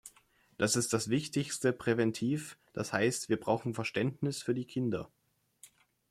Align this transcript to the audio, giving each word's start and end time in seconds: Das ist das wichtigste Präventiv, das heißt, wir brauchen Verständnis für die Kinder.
Das 0.57 0.75
ist 0.75 0.93
das 0.93 1.09
wichtigste 1.11 1.73
Präventiv, 1.73 2.57
das 2.73 2.91
heißt, 2.91 3.29
wir 3.29 3.39
brauchen 3.39 3.75
Verständnis 3.75 4.41
für 4.41 4.55
die 4.55 4.65
Kinder. 4.65 5.11